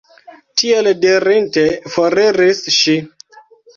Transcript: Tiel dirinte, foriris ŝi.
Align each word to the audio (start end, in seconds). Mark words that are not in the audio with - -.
Tiel 0.61 0.87
dirinte, 1.03 1.65
foriris 1.97 2.63
ŝi. 2.81 2.97